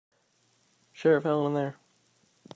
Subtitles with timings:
[0.95, 1.75] Is Sheriff Helen in there?